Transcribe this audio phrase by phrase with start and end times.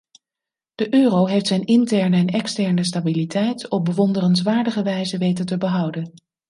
[0.75, 6.11] De euro heeft zijn interne en externe stabiliteit op bewonderenswaardige wijze weten te behouden.